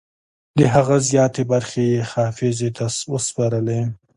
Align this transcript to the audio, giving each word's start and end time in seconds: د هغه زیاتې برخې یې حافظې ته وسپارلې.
د 0.57 0.59
هغه 0.75 0.95
زیاتې 1.09 1.43
برخې 1.51 1.83
یې 1.91 2.01
حافظې 2.11 2.69
ته 2.77 2.85
وسپارلې. 3.13 3.81